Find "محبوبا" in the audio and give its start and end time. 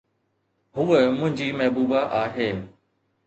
1.59-1.99